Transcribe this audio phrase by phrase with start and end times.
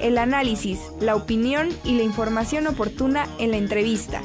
[0.00, 4.22] el análisis, la opinión y la información oportuna en la entrevista.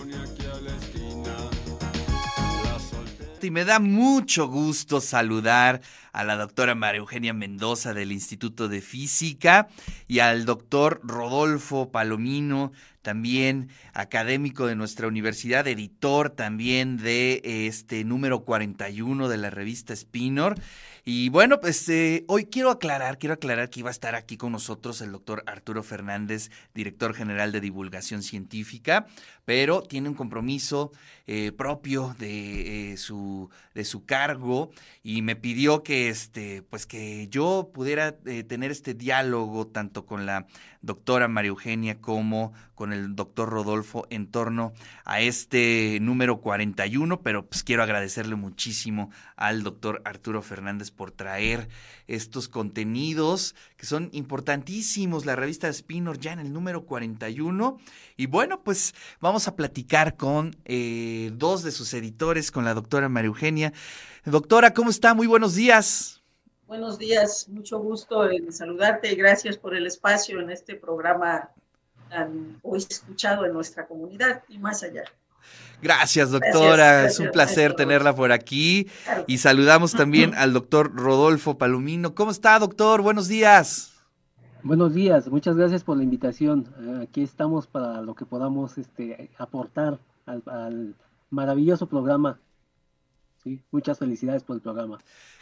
[3.42, 5.82] Y me da mucho gusto saludar
[6.14, 9.68] a la doctora María Eugenia Mendoza del Instituto de Física
[10.08, 12.72] y al doctor Rodolfo Palomino,
[13.02, 20.56] también académico de nuestra universidad, editor también de este número 41 de la revista Spinor.
[21.04, 24.52] Y bueno, pues eh, hoy quiero aclarar, quiero aclarar que iba a estar aquí con
[24.52, 29.08] nosotros el doctor Arturo Fernández, director general de divulgación científica,
[29.44, 30.92] pero tiene un compromiso
[31.26, 34.70] eh, propio de, eh, su, de su cargo
[35.02, 40.48] y me pidió que, este, pues que yo pudiera tener este diálogo tanto con la
[40.82, 44.74] doctora María Eugenia como con el doctor Rodolfo en torno
[45.06, 51.70] a este número 41, pero pues quiero agradecerle muchísimo al doctor Arturo Fernández por traer
[52.08, 57.78] estos contenidos que son importantísimos, la revista Spinor ya en el número 41.
[58.18, 63.10] Y bueno, pues vamos a platicar con eh, dos de sus editores, con la doctora
[63.10, 63.74] María Eugenia.
[64.26, 65.16] Doctora, ¿cómo está?
[65.16, 66.22] Muy buenos días.
[66.68, 71.50] Buenos días, mucho gusto en saludarte y gracias por el espacio en este programa
[72.08, 75.04] tan hoy escuchado en nuestra comunidad y más allá.
[75.82, 77.06] Gracias, doctora.
[77.08, 78.88] es un placer tenerla por aquí.
[79.26, 82.14] Y saludamos también al doctor Rodolfo Palomino.
[82.14, 83.02] ¿Cómo está, doctor?
[83.02, 83.92] Buenos días.
[84.62, 86.68] Buenos días, muchas gracias por la invitación.
[86.80, 90.96] Eh, aquí estamos para lo que podamos este, aportar al, al
[91.32, 92.40] maravilloso programa.
[93.44, 95.00] Sí, muchas felicidades por el programa.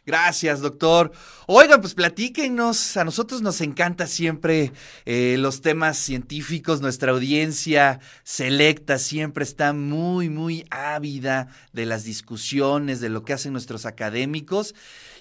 [0.09, 1.11] Gracias, doctor.
[1.45, 2.97] Oigan, pues platíquenos.
[2.97, 4.71] A nosotros nos encanta siempre
[5.05, 6.81] eh, los temas científicos.
[6.81, 13.51] Nuestra audiencia selecta siempre está muy, muy ávida de las discusiones, de lo que hacen
[13.53, 14.73] nuestros académicos.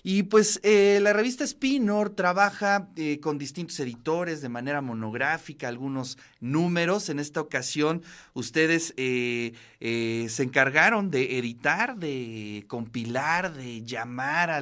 [0.03, 6.19] Y pues eh, la revista Spinor trabaja eh, con distintos editores de manera monográfica, algunos
[6.41, 7.09] números.
[7.09, 8.03] En esta ocasión,
[8.33, 14.61] ustedes se encargaron de editar, de compilar, de llamar a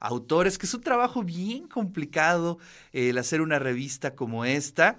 [0.00, 2.58] autores, que es un trabajo bien complicado
[2.92, 4.98] el hacer una revista como esta.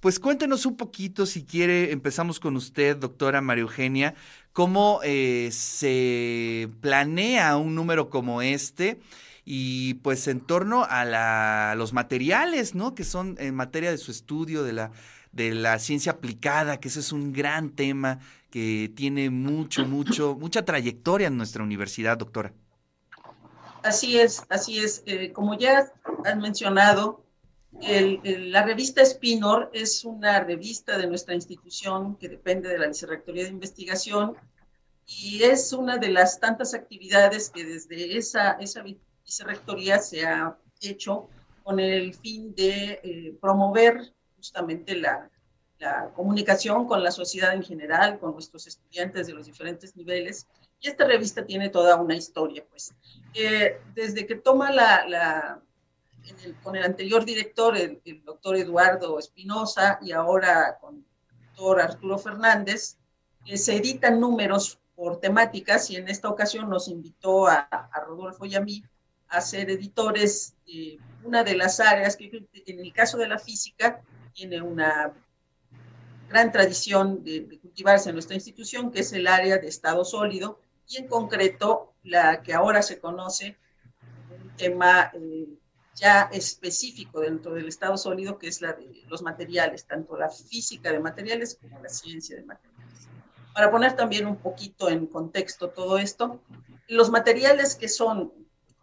[0.00, 4.14] Pues cuéntenos un poquito, si quiere, empezamos con usted, doctora María Eugenia,
[4.52, 9.00] cómo eh, se planea un número como este
[9.44, 12.94] y pues en torno a los materiales, ¿no?
[12.94, 14.92] Que son en materia de su estudio de la,
[15.32, 18.20] de la ciencia aplicada, que ese es un gran tema
[18.50, 22.52] que tiene mucho, mucho, mucha trayectoria en nuestra universidad, doctora.
[23.82, 25.02] Así es, así es.
[25.06, 25.90] Eh, como ya
[26.24, 27.24] has mencionado,
[27.80, 33.50] la revista Spinor es una revista de nuestra institución que depende de la Vicerrectoría de
[33.50, 34.36] Investigación
[35.06, 38.82] y es una de las tantas actividades que desde esa, esa
[39.24, 41.28] vicerrectoría se ha hecho
[41.62, 45.30] con el fin de eh, promover justamente la,
[45.78, 50.46] la, comunicación con la sociedad en general, con nuestros estudiantes de los diferentes niveles.
[50.80, 52.94] Y esta revista tiene toda una historia, pues.
[53.94, 55.60] Desde que toma la,
[56.62, 61.04] con el anterior director, el, doctor Eduardo Espinosa, y ahora con el
[61.46, 62.98] doctor Arturo Fernández,
[63.46, 67.68] eh, se editan números por temáticas y en esta ocasión nos invitó a,
[68.06, 68.82] Rodolfo y a mí
[69.28, 74.02] a ser editores de una de las áreas que en el caso de la física
[74.32, 75.12] tiene una
[76.28, 80.98] gran tradición de, cultivarse en nuestra institución, que es el área de estado sólido y
[80.98, 83.56] en concreto la que ahora se conoce
[84.42, 85.48] un tema eh,
[85.94, 90.92] ya específico dentro del estado sólido, que es la de los materiales, tanto la física
[90.92, 93.08] de materiales como la ciencia de materiales.
[93.52, 96.40] Para poner también un poquito en contexto todo esto,
[96.86, 98.32] los materiales que son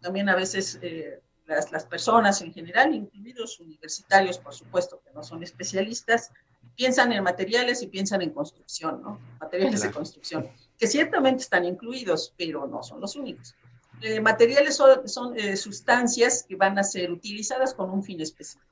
[0.00, 5.22] también a veces eh, las, las, personas en general, incluidos universitarios, por supuesto, que no
[5.22, 6.30] son especialistas,
[6.76, 9.18] piensan en materiales y piensan en construcción, ¿no?
[9.40, 10.48] Materiales de construcción,
[10.78, 13.54] que ciertamente están incluidos, pero no son los únicos.
[14.02, 18.64] Eh, materiales son, eh, sustancias que van a ser utilizadas con un fin específico.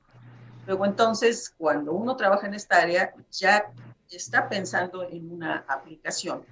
[0.67, 3.71] Luego entonces, cuando uno trabaja en esta área, ya
[4.09, 6.45] está pensando en una aplicación.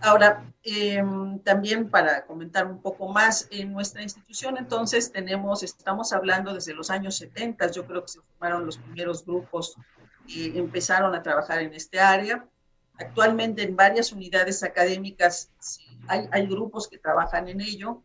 [0.00, 6.52] Ahora, em, también para comentar un poco más, en nuestra institución entonces tenemos, estamos hablando
[6.52, 9.76] desde los años 70, yo creo que se formaron los primeros grupos
[10.26, 12.46] y empezaron a trabajar en este área.
[12.98, 15.50] Actualmente en varias unidades académicas
[16.08, 18.02] hay, grupos que trabajan en ello.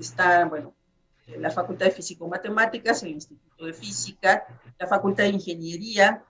[0.00, 0.74] Está, bueno,
[1.26, 4.46] la Facultad de Físico-Matemáticas, el Instituto de Física,
[4.78, 6.24] la Facultad de Ingeniería,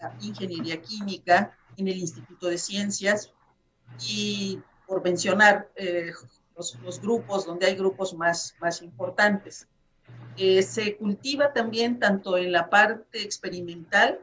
[0.00, 3.32] la Ingeniería Química, en el Instituto de Ciencias
[4.00, 6.12] y por mencionar eh,
[6.56, 9.66] los, grupos donde hay grupos más, más importantes.
[10.36, 14.20] Eh, se cultiva también tanto en la parte experimental,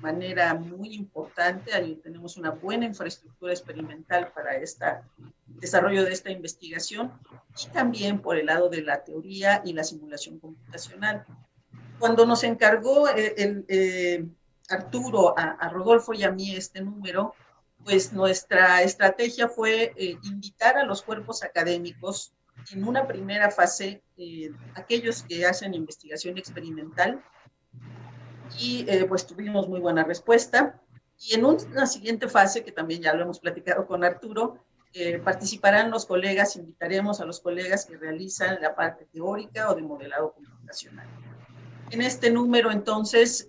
[0.00, 4.64] manera muy importante, ahí tenemos una buena infraestructura experimental para el
[5.46, 7.12] desarrollo de esta investigación,
[7.62, 11.24] y también por el lado de la teoría y la simulación computacional.
[11.98, 14.26] Cuando nos encargó eh, el, eh,
[14.68, 17.34] Arturo, a, Rodolfo y a mí este número,
[17.84, 22.32] pues nuestra estrategia fue invitar a los cuerpos académicos
[22.72, 27.22] en una primera fase eh, aquellos que hacen investigación experimental
[28.58, 30.80] y eh, pues tuvimos muy buena respuesta.
[31.18, 35.90] Y en una siguiente fase, que también ya lo hemos platicado con Arturo, eh, participarán
[35.90, 41.06] los colegas, invitaremos a los colegas que realizan la parte teórica o de modelado computacional.
[41.90, 43.46] En este número, entonces,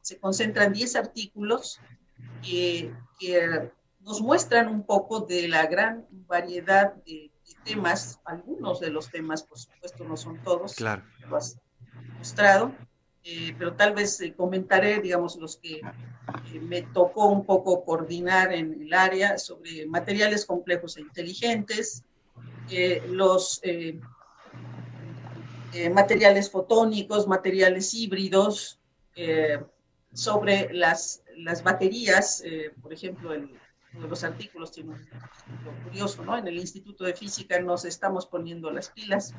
[0.00, 1.80] se concentran 10 artículos
[2.42, 3.70] que, que
[4.00, 7.30] nos muestran un poco de la gran variedad de
[7.68, 11.02] temas, algunos de los temas, por supuesto, no son todos, claro.
[11.28, 11.58] lo has
[12.16, 12.72] mostrado,
[13.24, 18.52] eh, pero tal vez eh, comentaré, digamos, los que eh, me tocó un poco coordinar
[18.52, 22.04] en el área sobre materiales complejos e inteligentes,
[23.08, 23.62] los
[25.90, 28.78] materiales fotónicos, materiales híbridos,
[30.12, 32.42] sobre las, las baterías,
[32.82, 33.48] por ejemplo, el
[33.92, 36.36] de los artículos tiene un curioso, ¿no?
[36.36, 39.34] En el Instituto de Física nos estamos poniendo las pilas.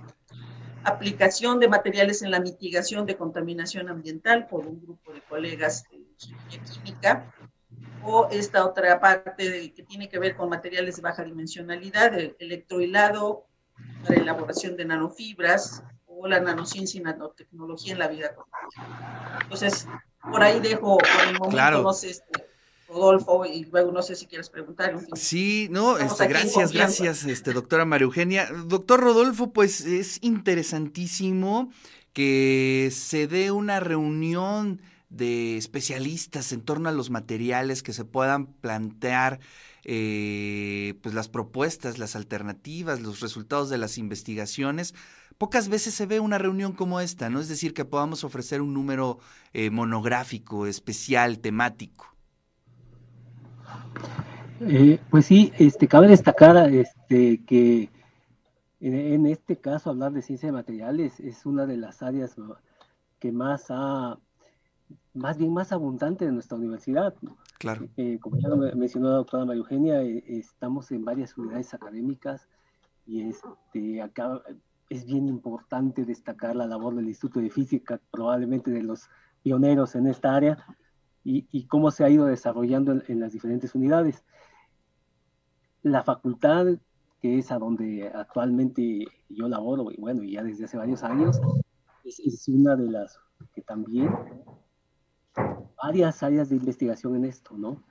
[0.83, 5.97] Aplicación de materiales en la mitigación de contaminación ambiental por un grupo de colegas de
[5.97, 7.33] ingeniería química.
[8.03, 13.45] O esta otra parte que tiene que ver con materiales de baja dimensionalidad, el electrohilado
[14.05, 19.39] para elaboración de nanofibras o la nanociencia y nanotecnología en la vida cotidiana.
[19.43, 19.87] Entonces,
[20.21, 21.81] por ahí dejo por el momento, claro.
[21.81, 22.38] no sé, este,
[22.89, 25.00] Rodolfo, y luego no sé si quieres preguntar.
[25.13, 28.50] Sí, no, este, gracias, gracias, este, doctora María Eugenia.
[28.65, 31.71] Doctor Rodolfo, pues es interesantísimo
[32.13, 38.47] que se dé una reunión de especialistas en torno a los materiales que se puedan
[38.47, 39.39] plantear
[39.86, 44.94] eh, pues las propuestas, las alternativas, los resultados de las investigaciones.
[45.38, 47.39] Pocas veces se ve una reunión como esta, ¿no?
[47.39, 49.19] Es decir, que podamos ofrecer un número
[49.53, 52.13] eh, monográfico, especial, temático.
[54.61, 57.89] Eh, pues sí, este, cabe destacar este, que
[58.81, 62.35] en, este caso hablar de ciencia de materiales es una de las áreas
[63.19, 64.17] que más ha,
[65.13, 67.13] más bien más abundante de nuestra universidad.
[67.57, 67.87] Claro.
[67.97, 72.47] Eh, como ya lo mencionó la doctora María Eugenia, eh, estamos en varias unidades académicas
[73.05, 74.41] y este, acá
[74.89, 79.09] es bien importante destacar la labor del Instituto de Física, probablemente de los
[79.43, 80.65] pioneros en esta área,
[81.24, 84.24] y, cómo se ha ido desarrollando en, las diferentes unidades.
[85.83, 86.68] La facultad,
[87.21, 91.39] que es a donde actualmente yo laboro, y bueno, ya desde hace varios años,
[92.04, 93.19] es, una de las
[93.54, 94.10] que también
[95.81, 97.83] varias áreas de investigación en esto, ¿no?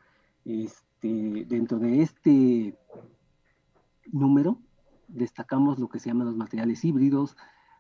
[0.45, 2.79] Este, dentro de este
[4.11, 4.59] número
[5.07, 7.37] destacamos lo que se llaman los materiales híbridos,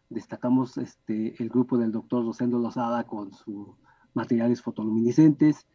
[0.08, 3.76] destacamos este, el grupo del doctor Rosendo Lozada con su
[4.14, 5.66] materiales fotoluminiscentes,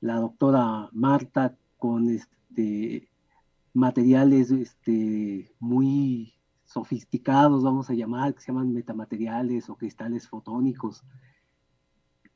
[0.00, 3.08] la doctora Marta con este,
[3.72, 11.04] materiales este, muy sofisticados, vamos a llamar, que se llaman metamateriales o cristales fotónicos.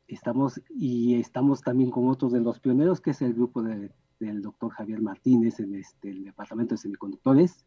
[0.06, 4.70] Estamos, y estamos también con otros de los pioneros, que es el grupo del doctor
[4.72, 7.64] Javier Martínez en este, el Departamento de Semiconductores,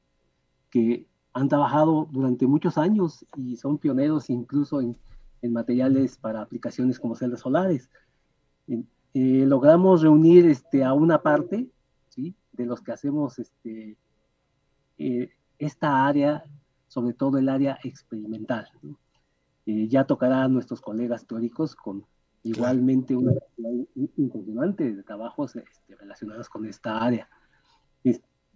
[0.70, 4.98] que han trabajado durante muchos años y son pioneros incluso en
[5.42, 7.90] en materiales para aplicaciones como celdas solares.
[8.68, 11.68] Eh, logramos reunir este, a una parte
[12.10, 12.36] ¿sí?
[12.52, 13.98] de los que hacemos este,
[14.98, 16.44] eh, esta área,
[16.88, 18.68] sobre todo el área experimental.
[19.66, 22.06] Eh, ya tocará a nuestros colegas teóricos con
[22.44, 23.34] igualmente una
[24.16, 27.30] impresionante de trabajos este, relacionados con esta área.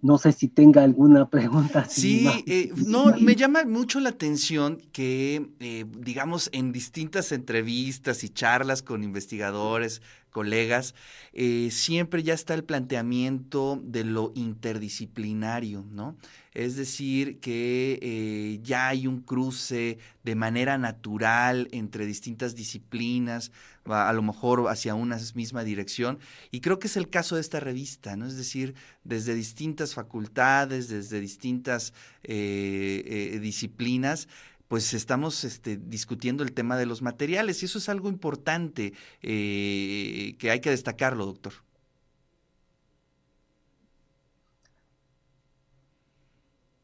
[0.04, 1.86] No sé si tenga alguna pregunta.
[1.90, 8.30] Sí, eh, no, me llama mucho la atención que, eh, digamos, en distintas entrevistas y
[8.30, 10.02] charlas con investigadores,
[10.34, 10.96] colegas,
[11.32, 16.18] eh, siempre ya está el planteamiento de lo interdisciplinario, ¿no?
[16.54, 23.52] Es decir, que eh, ya hay un cruce de manera natural entre distintas disciplinas,
[23.86, 26.20] a lo mejor hacia una misma dirección,
[26.52, 28.28] y creo que es el caso de esta revista, ¿no?
[28.28, 34.28] Es decir, desde distintas facultades, desde distintas eh, disciplinas,
[34.68, 40.36] pues estamos este, discutiendo el tema de los materiales y eso es algo importante eh,
[40.40, 41.54] que hay que destacarlo, doctor.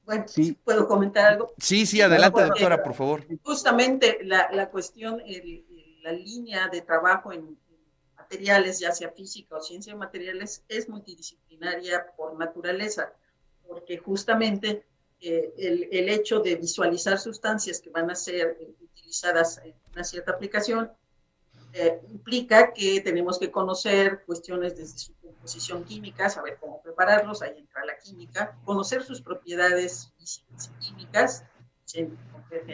[0.03, 0.57] Bueno, sí.
[0.63, 1.53] ¿puedo comentar algo?
[1.59, 3.27] Sí, sí, adelante, doctora, por favor.
[3.43, 5.21] Justamente la, la cuestión,
[6.01, 7.57] la línea de trabajo en,
[8.29, 13.11] materiales, ya sea física o ciencia de materiales, es multidisciplinaria por naturaleza,
[13.67, 14.85] porque justamente
[15.21, 20.31] eh, el, el, hecho de visualizar sustancias que van a ser utilizadas en una cierta
[20.31, 20.91] aplicación
[21.71, 27.59] eh, implica que tenemos que conocer cuestiones desde su composición química, saber cómo prepararlos, ahí
[27.59, 31.43] entra la química, conocer sus propiedades físicas y químicas,
[31.85, 32.09] se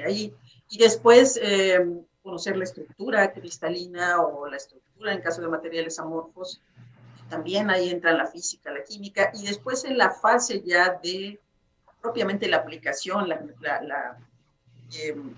[0.06, 0.34] ahí,
[0.70, 1.86] y después eh,
[2.22, 6.62] conocer la estructura cristalina o la estructura en caso de materiales amorfos,
[7.30, 11.42] también ahí entra la física, la química, y después en la fase ya de
[12.06, 13.42] propiamente la aplicación, la,
[13.82, 14.18] la,
[14.94, 15.34] em,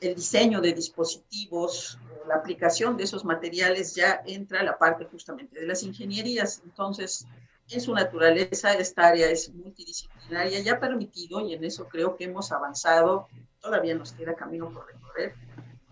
[0.00, 5.66] el diseño de dispositivos, la aplicación de esos materiales ya entra la parte justamente de
[5.66, 6.62] las ingenierías.
[6.64, 7.26] Entonces,
[7.68, 12.50] en su naturaleza, esta área es multidisciplinaria, ya permitido, y en eso creo que hemos
[12.50, 13.28] avanzado,
[13.60, 15.34] todavía nos queda camino por recorrer,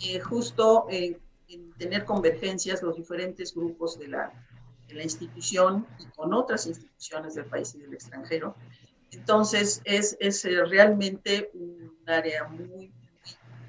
[0.01, 1.21] eh, justo en
[1.77, 4.33] tener convergencias los diferentes grupos de la,
[4.89, 8.57] de la institución y con otras instituciones del país y del extranjero.
[9.15, 12.93] Entonces, es, es eh, realmente un área muy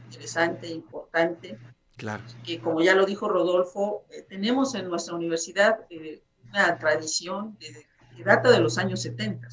[0.05, 1.57] interesante, importante.
[1.97, 2.23] Claro.
[2.43, 7.85] Que como ya lo dijo Rodolfo, eh, tenemos en nuestra universidad eh, una tradición de,
[8.15, 9.47] que data de los años 70.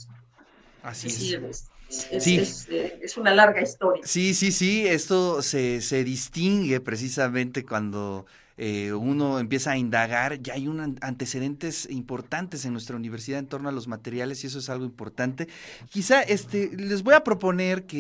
[0.83, 1.71] Así es.
[2.11, 2.41] Es, sí.
[2.71, 4.03] Eh, es, una larga historia.
[4.07, 8.25] Sí, sí, sí, esto se, se distingue precisamente cuando
[8.65, 13.69] eh, uno empieza a indagar, ya hay un antecedentes importantes en nuestra universidad en torno
[13.69, 15.49] a los materiales y eso es algo importante.
[15.91, 17.99] Quizá este, les voy a proponer que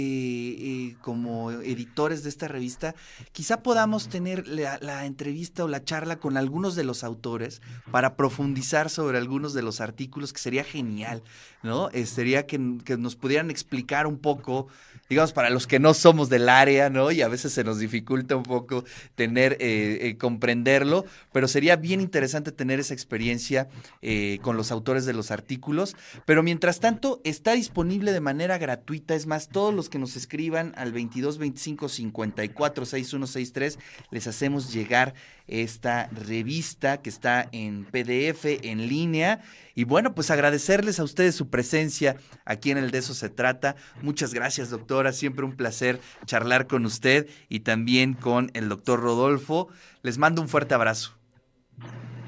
[0.90, 2.94] eh, como editores de esta revista,
[3.32, 8.88] quizá podamos tener la, entrevista o la charla con algunos de los autores para profundizar
[8.88, 11.24] sobre algunos de los artículos, que sería genial,
[11.64, 11.90] ¿no?
[11.90, 14.68] Eh, sería que, que nos pudieran explicar un poco
[15.12, 17.10] digamos, para los que no somos del área, ¿no?
[17.10, 22.00] Y a veces se nos dificulta un poco tener, eh, eh, comprenderlo, pero sería bien
[22.00, 23.68] interesante tener esa experiencia
[24.00, 25.96] eh, con los autores de los artículos.
[26.24, 29.14] Pero mientras tanto, está disponible de manera gratuita.
[29.14, 33.78] Es más, todos los que nos escriban al 22 25 54 6163,
[34.10, 35.12] les hacemos llegar
[35.46, 39.42] esta revista que está en PDF en línea.
[39.74, 43.76] Y bueno, pues agradecerles a ustedes su presencia aquí en el De eso se trata.
[44.02, 44.70] Muchas gracias,
[45.02, 45.12] doctora.
[45.12, 49.68] Siempre un placer charlar con usted y también con el doctor Rodolfo.
[50.02, 51.12] Les mando un fuerte abrazo.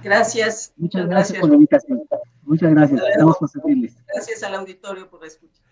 [0.02, 0.72] Gracias.
[0.76, 2.02] Muchas gracias, por la invitación.
[2.42, 3.00] Muchas gracias.
[3.10, 3.36] Estamos
[4.12, 5.62] Gracias al auditorio por la escucha.